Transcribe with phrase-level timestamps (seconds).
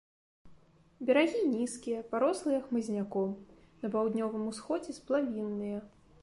[1.09, 3.29] Берагі нізкія, парослыя хмызняком,
[3.85, 5.79] на паўднёвым усходзе сплавінныя.